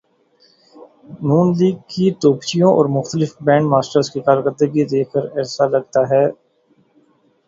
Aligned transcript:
ن 1.21 1.29
لیگ 1.57 1.75
کے 1.89 2.05
توپچیوں 2.21 2.71
اور 2.73 2.85
مختلف 2.91 3.35
بینڈ 3.41 3.65
ماسٹرز 3.65 4.09
کی 4.11 4.19
کارکردگی 4.21 4.83
دیکھ 4.87 5.09
کر 5.13 5.23
ایسا 5.37 5.65
لگتا 5.67 6.01
ہے۔ 6.11 6.25